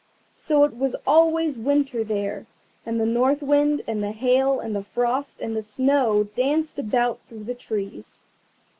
So 0.35 0.63
it 0.63 0.75
was 0.75 0.95
always 1.05 1.59
Winter 1.59 2.03
there, 2.03 2.47
and 2.87 2.99
the 2.99 3.05
North 3.05 3.43
Wind, 3.43 3.83
and 3.85 4.01
the 4.01 4.13
Hail, 4.13 4.59
and 4.59 4.75
the 4.75 4.81
Frost, 4.83 5.39
and 5.39 5.55
the 5.55 5.61
Snow 5.61 6.23
danced 6.33 6.79
about 6.79 7.19
through 7.29 7.43
the 7.43 7.53
trees. 7.53 8.19